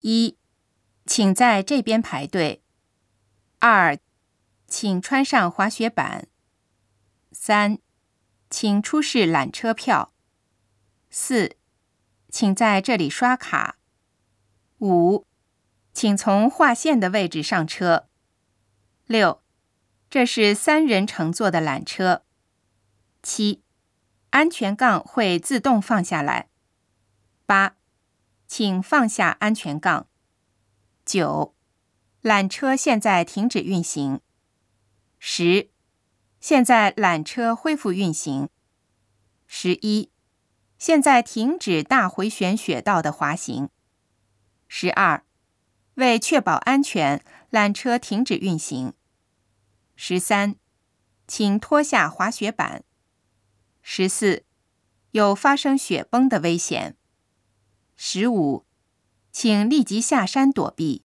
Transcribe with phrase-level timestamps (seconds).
[0.00, 0.36] 一，
[1.06, 2.62] 请在这边排队。
[3.58, 3.98] 二，
[4.66, 6.28] 请穿上滑雪板。
[7.32, 7.78] 三，
[8.48, 10.12] 请出示缆车票。
[11.10, 11.56] 四，
[12.28, 13.76] 请在这里刷卡。
[14.78, 15.26] 五，
[15.92, 18.08] 请从划线的位置上车。
[19.06, 19.42] 六，
[20.08, 22.24] 这是三人乘坐的缆车。
[23.22, 23.62] 七，
[24.30, 26.48] 安全杠会自动放下来。
[27.44, 27.76] 八，
[28.62, 30.06] 请放下安全杠。
[31.06, 31.54] 九，
[32.22, 34.20] 缆车现在停止运行。
[35.18, 35.70] 十。
[36.40, 38.50] 现在缆车恢复运行。
[39.46, 40.10] 十一，
[40.76, 43.70] 现在停止大回旋雪道的滑行。
[44.68, 45.24] 十二，
[45.94, 48.92] 为确保安全，缆车停止运行。
[49.96, 50.56] 十三，
[51.26, 52.84] 请脱下滑雪板。
[53.80, 54.44] 十四，
[55.12, 56.98] 有发生雪崩的危险。
[58.02, 58.64] 十五，
[59.30, 61.04] 请立即下山躲避。